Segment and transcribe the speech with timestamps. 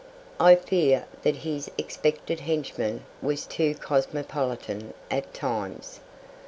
[0.39, 5.99] I fear that his expected henchman was too cosmopolitan at times.